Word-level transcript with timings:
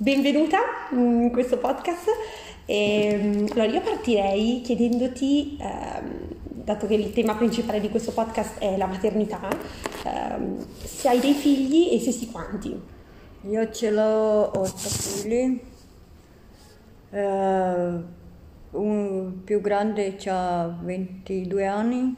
benvenuta 0.00 0.58
in 0.92 1.30
questo 1.30 1.58
podcast. 1.58 2.08
E, 2.64 3.46
allora 3.50 3.66
io 3.66 3.80
partirei 3.82 4.62
chiedendoti, 4.62 5.58
ehm, 5.60 6.28
dato 6.42 6.86
che 6.86 6.94
il 6.94 7.12
tema 7.12 7.34
principale 7.34 7.80
di 7.80 7.90
questo 7.90 8.12
podcast 8.12 8.58
è 8.58 8.76
la 8.78 8.86
maternità, 8.86 9.46
ehm, 10.04 10.64
se 10.82 11.08
hai 11.08 11.20
dei 11.20 11.34
figli 11.34 11.92
e 11.92 12.00
se 12.00 12.12
sì 12.12 12.30
quanti. 12.30 12.80
Io 13.42 13.70
ce 13.70 13.90
l'ho 13.90 14.58
otto 14.58 14.88
figli, 14.88 15.60
eh, 17.10 18.02
un 18.70 19.44
più 19.44 19.60
grande 19.60 20.16
ha 20.26 20.78
22 20.82 21.66
anni, 21.66 22.14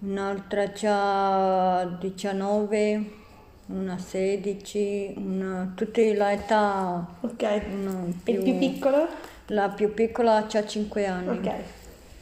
un'altra 0.00 0.70
ha 0.82 1.96
19, 1.98 3.24
una 3.66 3.98
16, 3.98 5.14
una, 5.16 5.72
tutte 5.74 6.14
l'età. 6.14 7.06
Ok. 7.20 7.42
una 7.42 8.06
E 8.24 8.32
il 8.32 8.42
più 8.42 8.58
piccolo? 8.58 9.06
La 9.46 9.68
più 9.68 9.92
piccola 9.94 10.36
ha 10.36 10.66
5 10.66 11.06
anni. 11.06 11.38
Ok. 11.38 11.54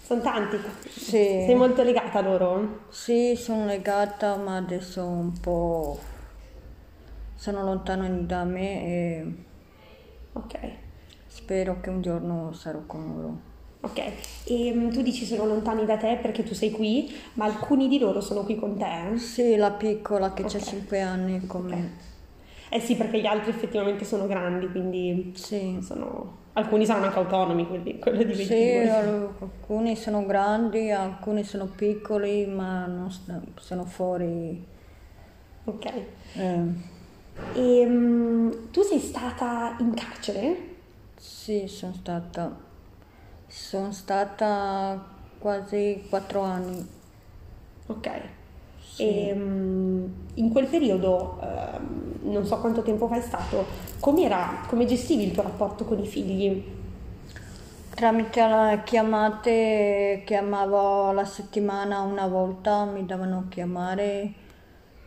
Sono 0.02 0.20
tanti. 0.20 0.58
Sì. 0.88 1.10
Sei 1.10 1.54
molto 1.54 1.82
legata 1.82 2.18
a 2.18 2.22
loro? 2.22 2.86
Sì, 2.90 3.34
sono 3.36 3.64
legata, 3.66 4.36
ma 4.36 4.56
adesso 4.56 5.04
un 5.04 5.32
po' 5.40 5.98
sono 7.34 7.62
lontano 7.62 8.08
da 8.22 8.44
me 8.44 8.84
e 8.84 9.34
Ok. 10.32 10.58
spero 11.26 11.80
che 11.80 11.90
un 11.90 12.00
giorno 12.02 12.52
sarò 12.52 12.80
con 12.86 13.06
loro. 13.14 13.38
Ok, 13.84 13.98
e 14.44 14.72
mm, 14.74 14.90
tu 14.90 15.02
dici 15.02 15.24
sono 15.26 15.44
lontani 15.46 15.84
da 15.84 15.96
te 15.98 16.18
perché 16.20 16.42
tu 16.42 16.54
sei 16.54 16.70
qui, 16.70 17.14
ma 17.34 17.44
alcuni 17.44 17.86
di 17.88 17.98
loro 17.98 18.20
sono 18.20 18.42
qui 18.44 18.56
con 18.56 18.76
te? 18.78 19.18
Sì, 19.18 19.56
la 19.56 19.72
piccola 19.72 20.32
che 20.32 20.42
Ok. 20.42 20.54
ha 20.54 20.58
5 20.60 21.00
anni 21.00 21.46
con 21.46 21.66
me. 21.66 21.92
Eh 22.70 22.80
sì, 22.80 22.96
perché 22.96 23.20
gli 23.20 23.26
altri 23.26 23.50
effettivamente 23.50 24.04
sono 24.04 24.26
grandi, 24.26 24.68
quindi 24.70 25.32
Sì. 25.34 25.78
sono... 25.80 26.38
alcuni 26.54 26.86
saranno 26.86 27.06
anche 27.06 27.18
autonomi, 27.18 27.66
quelli, 27.66 27.98
quello 27.98 28.22
di 28.22 28.32
22. 28.34 28.44
Sì, 28.44 28.88
al- 28.88 29.34
alcuni 29.38 29.96
sono 29.96 30.24
grandi, 30.26 30.90
alcuni 30.90 31.44
sono 31.44 31.66
piccoli, 31.66 32.46
ma 32.46 32.86
non 32.86 33.10
sono 33.60 33.84
fuori. 33.84 34.64
Ok. 35.66 35.84
eh, 36.36 36.64
E 37.54 37.86
mm, 37.86 38.50
tu 38.72 38.82
sei 38.82 38.98
stata 39.00 39.76
in 39.80 39.94
carcere? 39.94 40.72
sì, 41.16 41.66
sono 41.68 41.94
stata, 41.94 42.56
sono 43.54 43.92
stata 43.92 45.00
quasi 45.38 46.06
4 46.08 46.40
anni. 46.40 46.86
Ok. 47.86 48.10
Sì. 48.80 49.02
E 49.02 49.34
mm, 49.34 50.06
in 50.34 50.50
quel 50.50 50.66
periodo, 50.66 51.38
ehm, 51.40 52.32
non 52.32 52.44
so 52.44 52.58
quanto 52.58 52.82
tempo 52.82 53.06
fa 53.06 53.16
è 53.16 53.20
stato, 53.20 53.64
come 54.00 54.84
gestivi 54.86 55.24
il 55.24 55.32
tuo 55.32 55.44
rapporto 55.44 55.84
con 55.84 56.00
i 56.00 56.06
figli? 56.06 56.64
Tramite 57.94 58.40
le 58.40 58.82
chiamate, 58.84 60.22
chiamavo 60.26 61.12
la 61.12 61.24
settimana 61.24 62.00
una 62.00 62.26
volta, 62.26 62.84
mi 62.84 63.06
davano 63.06 63.46
chiamare, 63.48 64.32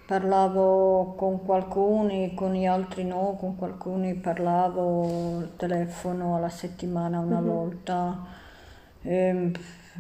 parlavo 0.08 1.16
con 1.16 1.44
qualcuno, 1.44 2.32
con 2.34 2.54
gli 2.54 2.66
altri 2.66 3.04
no, 3.04 3.36
con 3.38 3.58
qualcuno 3.58 4.14
parlavo 4.22 5.40
al 5.40 5.52
telefono 5.58 6.38
alla 6.38 6.50
settimana 6.50 7.20
una 7.20 7.42
volta. 7.42 8.26
Ehm, 9.02 9.52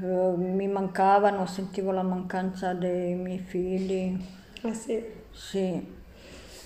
eh, 0.02 0.34
mi 0.38 0.68
mancavano, 0.68 1.46
sentivo 1.46 1.92
la 1.92 2.04
mancanza 2.04 2.74
dei 2.74 3.16
miei 3.16 3.40
figli. 3.40 4.18
Eh 4.62 4.74
sì. 4.74 5.04
Sì, 5.32 5.86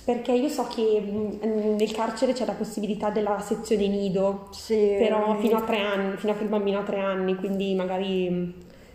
Perché 0.03 0.31
io 0.33 0.49
so 0.49 0.67
che 0.67 1.01
mm, 1.01 1.75
nel 1.75 1.91
carcere 1.91 2.33
c'è 2.33 2.45
la 2.45 2.53
possibilità 2.53 3.09
della 3.09 3.39
sezione 3.39 3.87
nido, 3.87 4.47
sì. 4.51 4.95
però 4.97 5.35
fino 5.39 5.57
a 5.57 5.61
tre 5.61 5.79
anni, 5.79 6.17
fino 6.17 6.31
a 6.33 6.35
che 6.35 6.43
il 6.43 6.49
bambino 6.49 6.79
ha 6.79 6.83
tre 6.83 6.99
anni, 6.99 7.35
quindi 7.35 7.75
magari 7.75 8.29
mm, 8.29 8.49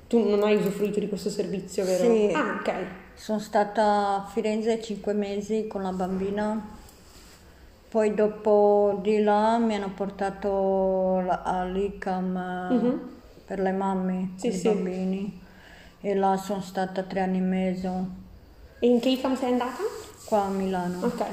tu 0.08 0.28
non 0.28 0.42
hai 0.42 0.56
usufruito 0.56 0.98
di 1.00 1.08
questo 1.08 1.30
servizio, 1.30 1.84
vero? 1.84 2.04
Sì. 2.04 2.30
Ah, 2.32 2.58
ok. 2.60 2.74
Sono 3.16 3.38
stata 3.38 4.16
a 4.16 4.26
Firenze 4.30 4.80
cinque 4.82 5.12
mesi 5.12 5.66
con 5.66 5.82
la 5.82 5.90
bambina, 5.90 6.60
poi 7.88 8.14
dopo 8.14 8.98
di 9.02 9.20
là 9.22 9.58
mi 9.58 9.74
hanno 9.74 9.90
portato 9.90 11.18
all'ICAM 11.42 12.68
Mhm. 12.70 13.00
per 13.46 13.58
le 13.60 13.72
mamme 13.72 14.30
Sì, 14.36 14.48
i 14.48 14.52
sì. 14.52 14.68
bambini 14.68 15.40
e 16.00 16.14
là 16.14 16.36
sono 16.36 16.60
stata 16.60 17.02
tre 17.02 17.20
anni 17.20 17.38
e 17.38 17.40
mezzo 17.40 18.06
E 18.80 18.86
in 18.86 19.00
che 19.00 19.08
ICAM 19.08 19.34
sei 19.36 19.52
andata? 19.52 19.82
qua 20.26 20.44
a 20.44 20.48
Milano. 20.48 21.06
Ok, 21.06 21.24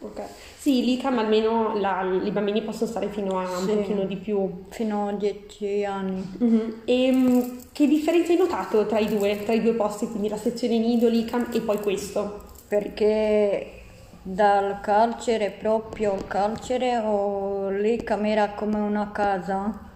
ok. 0.00 0.22
Sì, 0.56 0.84
l'ICAM 0.84 1.18
almeno 1.18 1.78
la- 1.78 2.02
i 2.24 2.30
bambini 2.30 2.62
possono 2.62 2.90
stare 2.90 3.08
fino 3.08 3.38
a 3.38 3.58
un 3.58 3.66
Sì. 3.66 3.74
pochino 3.74 4.04
di 4.04 4.16
più. 4.16 4.64
Fino 4.70 5.08
a 5.08 5.12
dieci 5.12 5.84
anni. 5.84 6.24
Mhm. 6.38 6.82
E 6.84 7.12
mm, 7.12 7.40
che 7.72 7.86
differenza 7.86 8.32
hai 8.32 8.38
notato 8.38 8.86
tra 8.86 8.98
i 8.98 9.06
due, 9.06 9.42
tra 9.44 9.52
i 9.52 9.62
due 9.62 9.72
posti, 9.74 10.08
quindi 10.08 10.28
la 10.28 10.36
sezione 10.36 10.78
nido, 10.78 11.08
l'ICAM 11.08 11.48
e 11.52 11.60
poi 11.60 11.78
questo? 11.80 12.46
perché 12.68 13.80
dal 14.20 14.80
carcere, 14.82 15.50
proprio 15.50 16.14
il 16.14 16.26
carcere, 16.26 16.98
o 16.98 17.70
l'ICAM 17.70 18.26
era 18.26 18.50
come 18.50 18.78
una 18.78 19.10
casa 19.10 19.86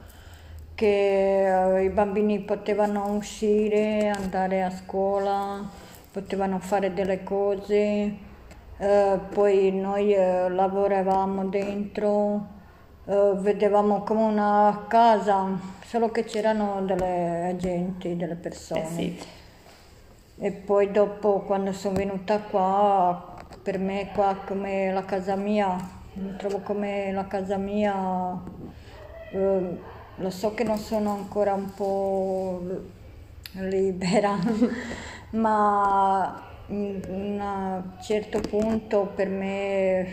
che 0.75 1.77
eh, 1.79 1.85
i 1.85 1.91
bambini 1.91 2.41
potevano 2.41 3.15
uscire, 3.15 4.09
andare 4.09 4.63
a 4.63 4.71
scuola, 4.71 5.63
potevano 6.11 6.59
fare 6.61 6.95
delle 6.95 7.23
cose, 7.23 8.17
eh, 8.83 9.17
poi 9.33 9.71
noi 9.71 10.13
eh, 10.13 10.49
lavoravamo 10.49 11.45
dentro, 11.47 12.47
eh, 13.05 13.33
vedevamo 13.37 14.03
come 14.03 14.23
una 14.25 14.87
casa, 14.89 15.57
solo 15.85 16.11
che 16.11 16.25
c'erano 16.25 16.83
delle 16.85 17.47
agenti, 17.47 18.17
delle 18.17 18.35
persone. 18.35 18.83
Eh 18.83 18.87
sì. 18.87 19.19
E 20.39 20.51
poi 20.51 20.91
dopo 20.91 21.43
quando 21.43 21.73
sono 21.73 21.95
venuta 21.95 22.41
qua, 22.41 23.37
per 23.63 23.79
me 23.79 24.11
qua 24.13 24.37
come 24.45 24.93
la 24.93 25.05
casa 25.05 25.37
mia, 25.37 25.77
mi 26.15 26.35
trovo 26.37 26.59
come 26.59 27.13
la 27.13 27.29
casa 27.29 27.59
mia, 27.59 28.43
eh, 29.31 29.79
lo 30.17 30.31
so 30.31 30.55
che 30.55 30.65
non 30.65 30.79
sono 30.79 31.13
ancora 31.13 31.55
un 31.55 31.73
po' 31.73 32.61
libera, 33.53 34.37
ma 35.31 36.51
un 36.77 37.83
certo 38.01 38.41
punto 38.41 39.13
per 39.15 39.29
me 39.29 40.07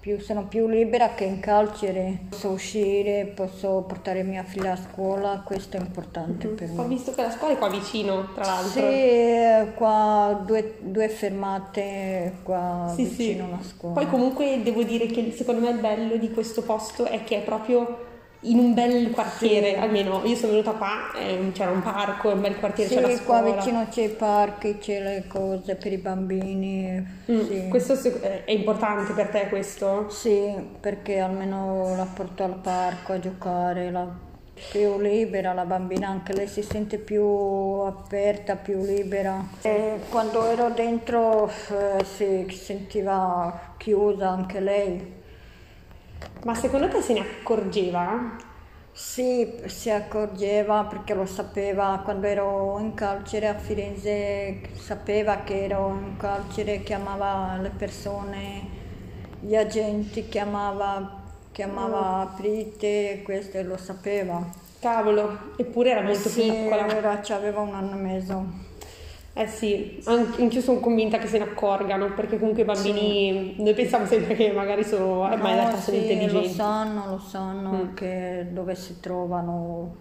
più- 0.00 0.20
sono 0.20 0.46
più 0.46 0.68
libera 0.68 1.14
che 1.14 1.24
in 1.24 1.40
carcere, 1.40 2.20
posso 2.30 2.50
uscire, 2.50 3.24
posso 3.34 3.84
portare 3.88 4.22
mia 4.22 4.44
figlia 4.44 4.72
a 4.72 4.76
scuola, 4.76 5.42
questo 5.44 5.76
è 5.78 5.80
importante 5.80 6.46
per 6.46 6.68
me. 6.68 6.80
Ho 6.80 6.86
visto 6.86 7.12
che 7.12 7.22
la 7.22 7.30
scuola 7.30 7.54
è 7.54 7.58
qua 7.58 7.68
vicino, 7.68 8.32
tra 8.32 8.44
l'altro. 8.44 8.70
Sì, 8.70 8.78
eh, 8.80 9.72
qua 9.74 10.42
due, 10.46 10.76
due 10.80 11.08
fermate 11.08 12.34
qua 12.44 12.92
Sì, 12.94 13.04
sì. 13.06 13.16
vicino 13.16 13.46
alla 13.46 13.62
scuola. 13.62 13.94
Poi 13.94 14.06
comunque 14.06 14.62
devo 14.62 14.84
dire 14.84 15.06
che 15.06 15.32
secondo 15.34 15.60
me 15.62 15.70
il 15.70 15.80
bello 15.80 16.16
di 16.16 16.30
questo 16.30 16.62
posto 16.62 17.04
è 17.06 17.24
che 17.24 17.38
è 17.38 17.40
proprio 17.42 18.14
in 18.50 18.58
un 18.58 18.74
bel 18.74 19.10
quartiere, 19.10 19.70
Sì. 19.70 19.74
almeno 19.76 20.22
io 20.24 20.34
sono 20.36 20.52
venuta 20.52 20.72
qua, 20.72 21.12
ehm, 21.18 21.52
c'era 21.52 21.70
un 21.70 21.82
parco, 21.82 22.30
un 22.30 22.40
bel 22.40 22.56
quartiere, 22.58 22.88
Sì, 22.90 22.96
c'è 22.96 23.00
la 23.00 23.08
qua 23.08 23.16
scuola. 23.38 23.54
vicino 23.56 23.86
c'è 23.88 24.02
i 24.02 24.08
parchi, 24.08 24.78
c'è 24.78 25.00
le 25.00 25.24
cose 25.28 25.74
per 25.76 25.92
i 25.92 25.98
bambini. 25.98 27.06
Mm, 27.30 27.40
Sì. 27.46 27.68
Questo 27.68 27.94
eh, 28.22 28.44
è 28.44 28.50
importante 28.52 29.12
per 29.12 29.28
te 29.28 29.48
questo? 29.48 30.08
Sì, 30.10 30.52
perché 30.80 31.18
almeno 31.18 31.94
la 31.96 32.06
porto 32.12 32.44
al 32.44 32.54
parco 32.56 33.12
a 33.12 33.18
giocare, 33.18 33.90
la 33.90 34.24
più 34.70 34.98
libera 34.98 35.52
la 35.52 35.66
bambina, 35.66 36.08
anche 36.08 36.32
lei 36.32 36.46
si 36.48 36.62
sente 36.62 36.96
più 36.96 37.22
aperta, 37.22 38.56
più 38.56 38.80
libera. 38.82 39.44
E 39.60 40.00
quando 40.08 40.46
ero 40.46 40.70
dentro 40.70 41.46
eh, 41.48 42.02
si 42.04 42.46
sentiva 42.50 43.74
chiusa 43.76 44.30
anche 44.30 44.60
lei. 44.60 45.15
Ma 46.46 46.54
secondo 46.54 46.86
te 46.88 47.00
se 47.02 47.12
ne 47.12 47.18
accorgeva? 47.18 48.36
Sì, 48.92 49.52
si 49.64 49.90
accorgeva 49.90 50.84
perché 50.84 51.12
lo 51.12 51.26
sapeva 51.26 52.00
quando 52.04 52.28
ero 52.28 52.78
in 52.78 52.94
carcere 52.94 53.48
a 53.48 53.54
Firenze, 53.54 54.60
sapeva 54.74 55.38
che 55.38 55.64
ero 55.64 55.88
in 56.00 56.16
carcere, 56.16 56.84
chiamava 56.84 57.56
le 57.60 57.70
persone, 57.70 58.62
gli 59.40 59.56
agenti, 59.56 60.28
chiamava, 60.28 61.20
chiamava 61.50 62.20
aprite, 62.20 63.22
questo 63.24 63.60
lo 63.64 63.76
sapeva. 63.76 64.40
Cavolo, 64.78 65.56
eppure 65.56 65.90
era 65.90 66.02
molto 66.02 66.28
Sì, 66.28 66.42
piccola. 66.42 66.86
era- 66.86 67.22
aveva 67.30 67.60
un 67.60 67.74
anno 67.74 67.96
e 67.96 68.00
mezzo. 68.00 68.75
Eh 69.38 69.46
sì, 69.48 70.00
anche 70.04 70.40
anch'io 70.40 70.62
sono 70.62 70.80
convinta 70.80 71.18
che 71.18 71.26
se 71.26 71.36
ne 71.36 71.44
accorgano, 71.44 72.14
perché 72.14 72.38
comunque 72.38 72.62
i 72.62 72.64
bambini, 72.64 73.54
noi 73.58 73.74
pensiamo 73.74 74.06
sempre 74.06 74.34
che 74.34 74.50
magari 74.50 74.82
sono, 74.82 75.20
ormai 75.20 75.36
in 75.36 75.56
No, 75.58 75.62
realtà 75.62 75.76
sono 75.76 75.98
sì, 75.98 76.06
lo 76.06 76.12
intelligenti. 76.12 76.48
sanno, 76.54 77.04
lo 77.10 77.18
sanno 77.18 77.70
Mm. 77.72 77.94
che 77.94 78.46
dove 78.50 78.74
si 78.74 78.98
trovano, 78.98 79.94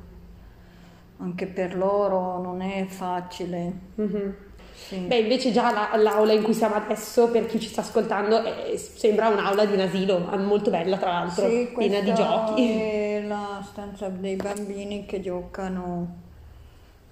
anche 1.18 1.48
per 1.48 1.76
loro 1.76 2.42
non 2.42 2.62
è 2.62 2.86
facile. 2.86 3.74
Mhm. 3.96 4.36
Sì. 4.74 5.00
Beh, 5.00 5.18
invece 5.18 5.52
già 5.52 5.70
la- 5.74 5.98
l'aula 6.02 6.32
in 6.32 6.42
cui 6.42 6.54
siamo 6.54 6.76
adesso, 6.76 7.30
per 7.30 7.46
chi 7.46 7.60
ci 7.60 7.68
sta 7.68 7.82
ascoltando, 7.82 8.42
è- 8.42 8.78
sembra 8.78 9.28
un'aula 9.28 9.66
di 9.66 9.74
un 9.74 9.82
asilo, 9.82 10.20
molto 10.38 10.70
bella 10.70 10.96
tra 10.96 11.12
l'altro, 11.12 11.50
Sì, 11.50 11.70
piena 11.76 12.00
di 12.00 12.14
giochi. 12.14 12.70
è 12.70 13.24
la 13.28 13.62
stanza 13.70 14.08
dei 14.08 14.36
bambini 14.38 15.06
che 15.06 15.20
giocano, 15.20 16.24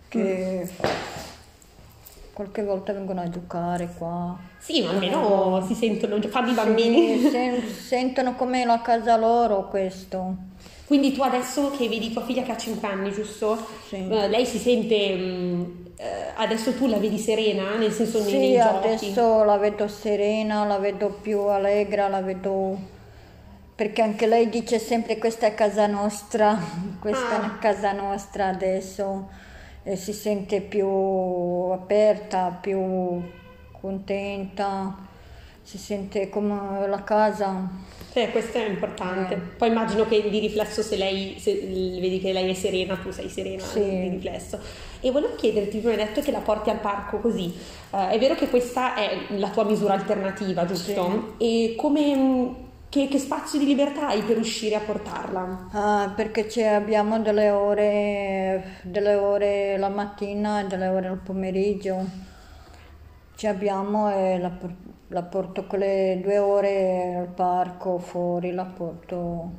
che 0.07 0.69
qualche 2.33 2.63
volta 2.63 2.93
vengono 2.93 3.21
a 3.21 3.29
giocare 3.29 3.89
qua. 3.97 4.35
Sì, 4.57 4.81
ma 4.83 4.89
almeno 4.91 5.63
si 5.67 5.75
sentono, 5.75 6.19
fanno 6.23 6.47
i 6.47 6.49
Sì, 6.49 6.55
bambini. 6.55 7.29
sen- 7.29 7.61
sentono 7.67 8.35
come 8.35 8.65
la 8.65 8.81
casa 8.81 9.15
loro 9.17 9.67
questo. 9.67 10.35
Quindi 10.85 11.11
tu 11.13 11.21
adesso 11.21 11.71
che 11.71 11.87
vedi 11.87 12.11
tua 12.11 12.23
figlia 12.23 12.41
che 12.43 12.51
ha 12.51 12.57
5 12.57 12.87
anni, 12.87 13.11
giusto? 13.11 13.57
Sì. 13.87 14.07
Eh, 14.09 14.27
lei 14.27 14.45
si 14.45 14.57
sente, 14.57 15.15
mh, 15.15 15.75
eh, 15.97 16.05
adesso 16.35 16.73
tu 16.73 16.87
la 16.87 16.97
vedi 16.97 17.17
serena, 17.17 17.75
nel 17.77 17.91
senso 17.91 18.19
nei, 18.19 18.29
Sì, 18.29 18.37
nei 18.37 18.57
giochi? 18.57 18.75
adesso 18.87 19.43
la 19.43 19.57
vedo 19.57 19.87
serena, 19.87 20.65
la 20.65 20.77
vedo 20.79 21.09
più 21.21 21.39
allegra, 21.41 22.07
la 22.09 22.21
vedo... 22.21 22.91
Perché 23.75 24.01
anche 24.03 24.27
lei 24.27 24.49
dice 24.49 24.77
sempre 24.77 25.17
questa 25.17 25.47
è 25.47 25.53
casa 25.55 25.87
nostra, 25.87 26.57
questa 27.01 27.41
Ah. 27.41 27.55
è 27.55 27.59
casa 27.59 27.91
nostra 27.91 28.47
adesso 28.47 29.29
e 29.83 29.95
si 29.95 30.13
sente 30.13 30.61
più 30.61 30.87
aperta, 30.87 32.57
più 32.61 33.21
contenta, 33.79 34.95
si 35.61 35.77
sente 35.77 36.29
come 36.29 36.87
la 36.87 37.03
casa. 37.03 37.69
Eh, 38.15 38.29
questo 38.29 38.59
è 38.59 38.67
importante. 38.67 39.33
Eh. 39.33 39.37
Poi 39.37 39.69
immagino 39.69 40.05
che 40.05 40.29
di 40.29 40.39
riflesso 40.39 40.81
se 40.83 40.95
lei, 40.97 41.35
se 41.39 41.53
vedi 41.55 42.19
che 42.19 42.31
lei 42.31 42.49
è 42.49 42.53
serena, 42.53 42.95
tu 42.95 43.11
sei 43.11 43.27
serena 43.27 43.63
Sì. 43.63 43.79
di 43.79 44.09
riflesso. 44.09 44.59
E 45.01 45.09
volevo 45.11 45.35
chiederti, 45.35 45.81
tu 45.81 45.87
mi 45.87 45.93
hai 45.93 46.05
detto 46.05 46.21
che 46.21 46.31
la 46.31 46.39
porti 46.39 46.69
al 46.69 46.79
parco 46.79 47.19
così. 47.19 47.53
Eh, 47.91 48.09
è 48.09 48.19
vero 48.19 48.35
che 48.35 48.49
questa 48.49 48.95
è 48.95 49.17
la 49.37 49.49
tua 49.49 49.63
misura 49.63 49.93
alternativa, 49.93 50.65
giusto? 50.65 51.33
E 51.39 51.73
come, 51.75 52.55
che, 52.93 53.07
che 53.07 53.17
spazio 53.17 53.57
di 53.57 53.65
libertà 53.65 54.09
hai 54.09 54.21
per 54.21 54.37
uscire 54.37 54.75
a 54.75 54.79
portarla? 54.81 55.71
Ah, 55.73 56.13
perché 56.15 56.65
abbiamo 56.69 57.19
delle 57.19 57.49
ore, 57.49 58.77
delle 58.83 59.15
ore 59.15 59.75
la 59.77 59.89
mattina 59.89 60.61
e 60.61 60.67
delle 60.67 60.87
ore 60.87 61.07
al 61.07 61.17
pomeriggio. 61.19 62.05
Ci 63.35 63.47
abbiamo 63.47 64.09
e 64.09 64.39
la, 64.39 64.51
la 65.09 65.23
porto 65.23 65.65
quelle 65.67 66.19
due 66.21 66.37
ore 66.37 67.15
al 67.15 67.27
parco, 67.27 67.97
fuori, 67.99 68.51
la 68.53 68.65
porto, 68.65 69.51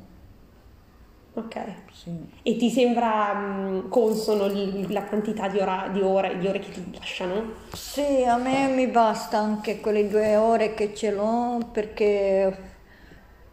Ok. 1.35 1.55
sì. 1.91 2.11
E 2.43 2.55
ti 2.57 2.69
sembra 2.69 3.33
mh, 3.33 3.89
consono 3.89 4.47
la 4.89 5.03
quantità 5.03 5.47
di, 5.49 5.57
ora- 5.59 5.89
di 5.91 5.99
ore, 6.01 6.37
di 6.37 6.47
ore 6.47 6.59
che 6.59 6.71
ti 6.71 6.93
lasciano? 6.97 7.53
Sì, 7.71 8.23
a 8.27 8.37
me 8.37 8.69
mi 8.69 8.87
basta 8.87 9.37
anche 9.37 9.79
quelle 9.79 10.07
due 10.07 10.35
ore 10.35 10.73
che 10.73 10.95
ce 10.95 11.11
l'ho 11.11 11.69
perché 11.71 12.74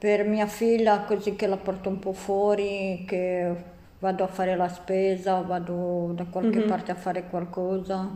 per 0.03 0.25
mia 0.27 0.47
figlia 0.47 1.03
così 1.05 1.37
che 1.37 1.47
la 1.47 1.57
porto 1.57 1.89
un 1.89 1.99
po' 2.01 2.13
fuori, 2.13 3.05
che 3.07 3.55
vado 4.01 4.25
a 4.25 4.27
fare 4.27 4.57
la 4.57 4.69
spesa, 4.69 5.41
vado 5.43 6.11
da 6.15 6.25
qualche 6.27 6.61
Mhm. 6.61 6.67
parte 6.67 6.91
a 6.93 6.97
fare 6.97 7.29
qualcosa. 7.29 8.11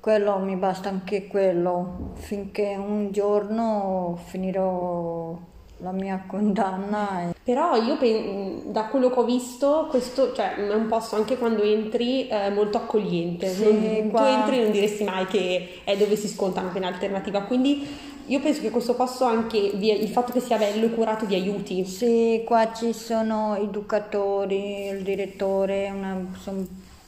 Quello 0.00 0.38
mi 0.38 0.56
basta 0.56 0.88
anche 0.88 1.26
quello, 1.26 2.12
finché 2.14 2.76
un 2.76 3.10
giorno 3.12 4.16
finirò 4.26 5.38
la 5.78 5.92
mia 5.92 6.24
condanna. 6.26 7.32
Però 7.42 7.76
io 7.76 7.96
pen- 7.98 8.72
da 8.72 8.84
quello 8.86 9.10
che 9.10 9.18
ho 9.20 9.24
visto, 9.24 9.86
questo 9.90 10.32
cioè, 10.32 10.54
è 10.54 10.74
un 10.74 10.86
posto 10.88 11.16
anche 11.16 11.36
quando 11.36 11.62
entri 11.62 12.28
eh, 12.28 12.50
molto 12.50 12.78
accogliente. 12.78 13.48
Sì, 13.48 13.64
Non- 13.64 14.10
qua- 14.10 14.22
Tu 14.22 14.26
entri 14.26 14.58
e 14.58 14.62
non 14.62 14.70
diresti 14.72 15.04
mai 15.04 15.26
che 15.26 15.80
è 15.84 15.96
dove 15.96 16.16
si 16.16 16.28
sconta 16.28 16.60
una 16.60 16.70
pena 16.70 16.86
alternativa. 16.88 17.42
Quindi 17.42 17.86
io 18.26 18.40
penso 18.40 18.60
che 18.62 18.70
questo 18.70 18.94
posto 18.94 19.24
anche 19.24 19.72
vi- 19.74 20.02
il 20.02 20.08
fatto 20.08 20.32
che 20.32 20.40
sia 20.40 20.56
bello 20.56 20.86
e 20.86 20.90
curato 20.90 21.26
vi 21.26 21.34
aiuti. 21.34 21.84
Sì, 21.84 22.42
qua 22.44 22.72
ci 22.72 22.92
sono 22.92 23.54
educatori, 23.56 24.86
il 24.88 25.02
direttore, 25.02 25.90
una- 25.94 26.26
sono 26.40 26.66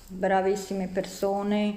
bravissime 0.09 0.88
persone. 0.93 1.75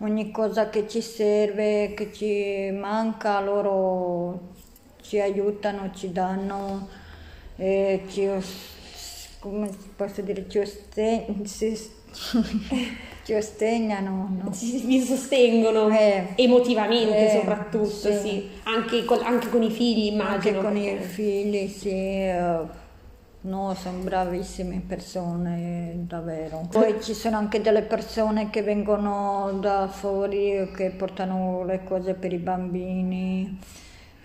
Ogni 0.00 0.30
cosa 0.30 0.68
che 0.70 0.86
ci 0.86 1.00
serve, 1.00 1.92
che 1.94 2.12
ci 2.12 2.70
manca, 2.70 3.40
loro 3.40 4.47
ci 5.08 5.18
aiutano, 5.18 5.90
ci 5.94 6.12
danno, 6.12 6.86
e 7.56 8.02
ci, 8.10 8.28
come 9.38 9.70
posso 9.96 10.20
dire, 10.20 10.44
ci, 10.48 10.58
oste- 10.58 11.24
si- 11.44 11.90
ci 13.24 13.32
ostegnano. 13.32 14.38
no? 14.44 14.52
Ci- 14.52 14.82
Vi 14.84 15.00
sostengono 15.00 15.88
Eh. 15.90 16.28
emotivamente 16.36 17.30
Eh, 17.32 17.38
soprattutto, 17.38 17.88
sì. 17.88 18.12
sì. 18.18 18.48
Anche, 18.64 19.04
con, 19.06 19.20
anche 19.22 19.48
con 19.48 19.62
i 19.62 19.70
figli 19.70 20.08
Anche 20.20 20.48
immagino. 20.50 20.60
con 20.62 20.76
i 20.76 20.96
figli, 20.98 21.68
sì, 21.68 21.88
eh, 21.90 22.58
no, 23.40 23.74
sono 23.74 23.98
bravissime 24.00 24.82
persone, 24.86 25.92
davvero. 26.06 26.68
Poi 26.70 27.02
ci 27.02 27.14
sono 27.14 27.36
anche 27.38 27.60
delle 27.62 27.82
persone 27.82 28.50
che 28.50 28.62
vengono 28.62 29.56
da 29.60 29.88
fuori, 29.88 30.70
che 30.76 30.90
portano 30.90 31.64
le 31.64 31.82
cose 31.84 32.12
per 32.14 32.32
i 32.32 32.38
bambini, 32.38 33.58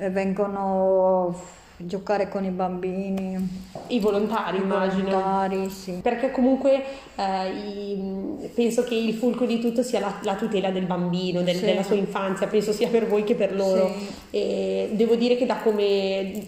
vengono 0.10 1.28
a 1.30 1.62
giocare 1.86 2.30
con 2.30 2.46
i 2.46 2.50
bambini, 2.50 3.62
I 3.88 4.00
volontari 4.00 4.58
i 4.58 4.62
immagino. 4.62 5.04
volontari, 5.10 5.70
sì. 5.70 5.92
Perché 6.02 6.32
comunque 6.32 6.82
eh, 7.16 7.50
i- 7.50 8.50
penso 8.54 8.84
che 8.84 8.96
il 8.96 9.14
fulcro 9.16 9.46
di 9.46 9.60
tutto 9.60 9.82
sia 9.84 10.00
la, 10.00 10.14
la 10.24 10.36
tutela 10.36 10.70
del 10.70 10.86
bambino, 10.86 11.42
del- 11.42 11.56
Sì. 11.58 11.66
della 11.66 11.84
sua 11.84 11.96
infanzia, 11.96 12.48
penso 12.48 12.72
sia 12.72 12.88
per 12.90 13.08
voi 13.08 13.24
che 13.24 13.36
per 13.36 13.54
loro. 13.56 13.90
Sì. 13.98 14.08
E 14.38 14.90
devo 14.94 15.16
dire 15.16 15.36
che 15.36 15.46
da, 15.46 15.58
come, 15.58 16.44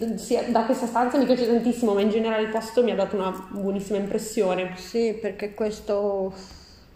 da 0.48 0.64
questa 0.64 0.86
stanza 0.86 1.18
mi 1.18 1.26
piace 1.26 1.46
tantissimo, 1.46 1.92
ma 1.92 2.00
in 2.00 2.10
generale 2.10 2.42
il 2.44 2.48
posto 2.48 2.82
mi 2.82 2.92
ha 2.92 2.94
dato 2.96 3.16
una 3.16 3.48
buonissima 3.50 3.98
impressione. 3.98 4.70
Sì, 4.76 5.12
perché 5.20 5.52
questo 5.54 6.32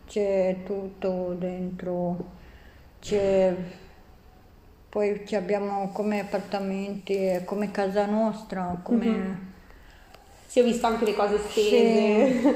c'è 0.08 0.56
tutto 0.64 1.34
dentro, 1.38 2.16
c'è, 3.00 3.54
poi 4.90 5.22
ci 5.24 5.36
abbiamo 5.36 5.90
come 5.92 6.18
appartamenti, 6.18 7.14
è 7.14 7.44
come 7.44 7.70
casa 7.70 8.06
nostra, 8.06 8.80
come... 8.82 9.06
Mhm. 9.06 9.48
Sì, 10.46 10.58
ho 10.58 10.64
visto 10.64 10.84
anche 10.88 11.04
le 11.04 11.14
cose 11.14 11.38
stese. 11.48 12.54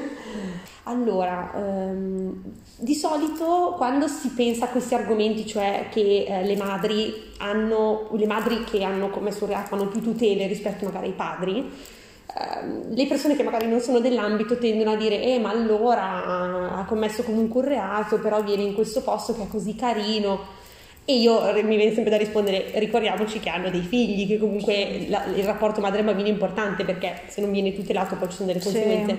Allora, 0.83 1.51
ehm, 1.55 2.43
di 2.77 2.93
solito 2.93 3.73
quando 3.77 4.07
si 4.09 4.27
pensa 4.29 4.65
a 4.65 4.67
questi 4.67 4.93
argomenti, 4.93 5.47
cioè 5.47 5.87
che 5.89 6.25
eh, 6.27 6.43
le 6.43 6.57
madri 6.57 7.31
hanno, 7.37 8.09
le 8.11 8.27
madri 8.27 8.65
che 8.65 8.83
hanno 8.83 9.09
commesso 9.09 9.45
un 9.45 9.51
reato 9.51 9.73
hanno 9.73 9.87
più 9.87 10.01
tutele 10.01 10.45
rispetto 10.45 10.83
magari 10.83 11.07
ai 11.07 11.13
padri, 11.13 11.71
ehm, 12.37 12.93
le 12.93 13.07
persone 13.07 13.37
che 13.37 13.43
magari 13.43 13.67
non 13.67 13.79
sono 13.79 13.99
dell'ambito 13.99 14.57
tendono 14.57 14.91
a 14.91 14.95
dire, 14.97 15.23
eh, 15.23 15.39
ma 15.39 15.51
allora 15.51 16.77
ha 16.77 16.85
commesso 16.85 17.23
comunque 17.23 17.61
un 17.61 17.67
reato, 17.69 18.19
però 18.19 18.43
viene 18.43 18.63
in 18.63 18.73
questo 18.75 19.01
posto 19.01 19.33
che 19.33 19.43
è 19.43 19.47
così 19.47 19.73
carino. 19.75 20.63
E 21.07 21.17
io 21.19 21.47
eh, 21.47 21.61
mi 21.61 21.75
viene 21.75 21.93
sempre 21.93 22.09
da 22.11 22.17
rispondere, 22.17 22.71
ricordiamoci 22.79 23.39
che 23.39 23.49
hanno 23.49 23.69
dei 23.69 23.81
figli, 23.81 24.27
che 24.27 24.39
comunque 24.39 25.05
la- 25.07 25.25
il 25.25 25.43
rapporto 25.43 25.79
madre-bambino 25.79 26.27
è 26.27 26.31
importante 26.31 26.83
perché 26.83 27.21
se 27.27 27.41
non 27.41 27.51
viene 27.51 27.73
tutelato 27.75 28.15
poi 28.15 28.27
ci 28.29 28.35
sono 28.37 28.47
delle 28.47 28.59
Sì. 28.59 28.71
conseguenze. 28.71 29.17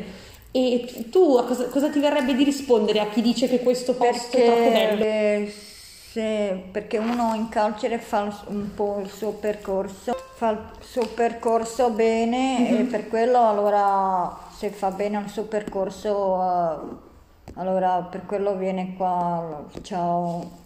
E 0.50 1.07
tu 1.11 1.37
a 1.37 1.45
cosa, 1.45 1.66
cosa 1.69 1.88
ti 1.90 2.00
verrebbe 2.00 2.35
di 2.35 2.43
rispondere 2.43 2.99
a 3.00 3.07
chi 3.09 3.23
dice 3.23 3.47
che 3.49 3.61
questo 3.61 3.95
posto 3.95 4.37
è 4.37 4.45
troppo 4.45 4.71
bello? 4.71 4.99
Perché, 4.99 5.52
se- 6.11 6.62
perché 6.73 6.99
uno 6.99 7.35
in 7.37 7.49
carcere 7.50 7.99
fa 7.99 8.35
un 8.49 8.75
po' 8.75 8.99
il 9.05 9.11
suo 9.11 9.33
percorso, 9.33 10.12
fa 10.35 10.50
il 10.50 10.59
suo 10.81 11.07
percorso 11.14 11.90
bene 11.90 12.69
Mhm. 12.71 12.78
e 12.81 12.83
per 12.85 13.07
quello 13.09 13.49
allora 13.49 14.37
se 14.57 14.71
fa 14.71 14.90
bene 14.90 15.21
il 15.25 15.28
suo 15.31 15.45
percorso 15.45 16.43
eh, 16.43 16.78
allora 17.55 18.09
per 18.11 18.25
quello 18.26 18.57
viene 18.57 18.95
qua, 18.97 19.64
ciao, 19.83 20.64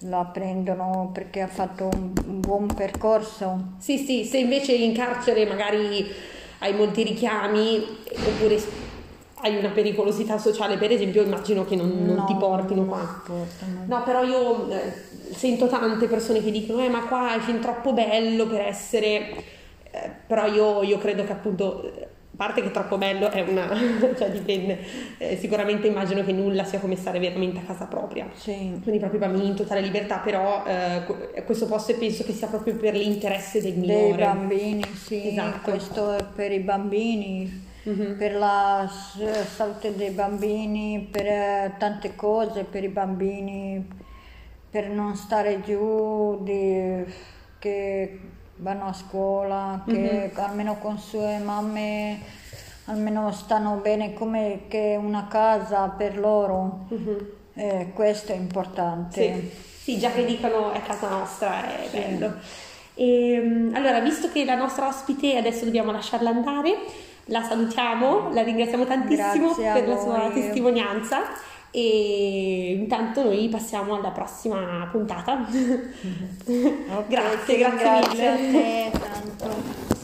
la 0.00 0.24
prendono 0.32 1.10
perché 1.12 1.40
ha 1.40 1.46
fatto 1.48 1.88
un, 1.92 2.12
un 2.26 2.40
buon 2.40 2.66
percorso. 2.66 3.74
Sì, 3.78 3.98
sì, 3.98 4.24
se 4.24 4.38
invece 4.38 4.72
in 4.72 4.94
carcere 4.94 5.46
magari 5.46 6.06
hai 6.58 6.74
molti 6.74 7.02
richiami 7.02 7.84
oppure 8.26 8.84
hai 9.40 9.56
una 9.56 9.68
pericolosità 9.68 10.38
sociale, 10.38 10.76
per 10.78 10.90
esempio, 10.90 11.22
immagino 11.22 11.64
che 11.64 11.76
non, 11.76 12.04
non 12.04 12.16
No, 12.16 12.24
ti 12.24 12.34
portino 12.34 12.84
qua. 12.84 13.22
No, 13.86 14.02
però 14.02 14.22
io 14.22 14.70
eh, 14.70 14.92
sento 15.32 15.66
tante 15.66 16.06
persone 16.06 16.42
che 16.42 16.50
dicono, 16.50 16.82
eh, 16.82 16.88
ma 16.88 17.04
qua 17.04 17.36
è 17.36 17.38
fin 17.40 17.60
troppo 17.60 17.92
bello 17.92 18.46
per 18.46 18.62
essere... 18.62 19.44
eh, 19.90 20.10
però 20.26 20.46
io, 20.46 20.82
io 20.82 20.98
credo 20.98 21.24
che 21.24 21.32
appunto, 21.32 21.92
parte 22.36 22.62
che 22.62 22.70
troppo 22.70 22.98
bello 22.98 23.30
è 23.30 23.40
una... 23.40 23.68
cioè 24.16 24.30
dipende, 24.30 24.78
Eh, 25.18 25.36
sicuramente 25.36 25.86
immagino 25.86 26.22
che 26.22 26.32
nulla 26.32 26.64
sia 26.64 26.78
come 26.78 26.94
stare 26.96 27.18
veramente 27.18 27.58
a 27.60 27.62
casa 27.62 27.86
propria. 27.86 28.28
Sì. 28.34 28.78
Con 28.84 28.92
i 28.94 28.98
propri 28.98 29.18
bambini 29.18 29.48
in 29.48 29.54
totale 29.56 29.80
libertà, 29.80 30.18
però 30.18 30.64
eh, 30.66 31.02
que- 31.06 31.42
questo 31.44 31.66
posto 31.66 31.94
penso 31.96 32.22
che 32.24 32.32
sia 32.32 32.46
proprio 32.48 32.76
per 32.76 32.94
l'interesse 32.94 33.60
del 33.62 33.72
Dei 33.74 33.80
minore. 33.80 34.24
bambini, 34.24 34.84
sì, 34.94 35.28
Esatto. 35.30 35.70
questo 35.70 36.12
è 36.12 36.24
per 36.34 36.52
i 36.52 36.60
bambini, 36.60 37.64
Mhm. 37.86 38.16
per 38.18 38.34
la 38.34 38.90
salute 38.90 39.94
dei 39.94 40.10
bambini, 40.10 41.06
per 41.10 41.26
eh, 41.26 41.74
tante 41.78 42.16
cose, 42.16 42.64
per 42.64 42.82
i 42.82 42.88
bambini, 42.88 43.86
per 44.68 44.88
non 44.88 45.14
stare 45.14 45.60
giù, 45.62 46.42
di, 46.42 47.04
che 47.60 48.20
vanno 48.56 48.86
a 48.86 48.92
scuola, 48.92 49.82
che 49.86 50.30
Mhm. 50.32 50.40
almeno 50.44 50.76
con 50.78 50.98
sue 50.98 51.38
mamme 51.38 52.18
almeno 52.86 53.32
stanno 53.32 53.80
bene 53.82 54.14
come 54.14 54.62
che 54.68 54.96
una 55.00 55.26
casa 55.28 55.88
per 55.88 56.18
loro. 56.18 56.86
Mhm. 56.88 57.26
Eh, 57.54 57.90
questo 57.94 58.32
è 58.32 58.36
importante. 58.36 59.50
Sì, 59.82 59.92
sì, 59.92 59.98
già 59.98 60.10
che 60.10 60.24
dicono 60.24 60.72
è 60.72 60.82
casa 60.82 61.08
nostra, 61.08 61.64
è 61.64 61.88
bello. 61.90 62.34
E, 62.94 63.70
allora, 63.72 64.00
visto 64.00 64.30
che 64.30 64.44
la 64.44 64.54
nostra 64.54 64.86
ospite 64.86 65.36
adesso 65.36 65.64
dobbiamo 65.64 65.90
lasciarla 65.90 66.30
andare, 66.30 66.76
la 67.26 67.42
salutiamo, 67.42 68.32
la 68.32 68.42
ringraziamo 68.42 68.84
tantissimo 68.84 69.54
Grazie 69.54 69.72
per 69.72 69.88
la 69.88 69.98
sua 69.98 70.30
testimonianza 70.32 71.20
e 71.76 72.72
intanto 72.72 73.22
noi 73.22 73.50
passiamo 73.50 73.96
alla 73.96 74.10
prossima 74.10 74.88
puntata. 74.90 75.44
Ok, 76.46 77.08
grazie, 77.08 77.58
grazie 77.58 77.90
mille. 78.14 78.28
a 78.28 78.36
te 78.36 78.98
tanto. 78.98 79.95